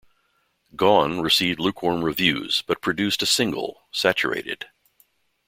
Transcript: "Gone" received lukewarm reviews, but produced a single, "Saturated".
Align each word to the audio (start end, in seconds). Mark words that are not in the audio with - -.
"Gone" 0.75 1.19
received 1.21 1.59
lukewarm 1.59 2.03
reviews, 2.03 2.63
but 2.63 2.81
produced 2.81 3.21
a 3.21 3.27
single, 3.27 3.83
"Saturated". 3.91 4.65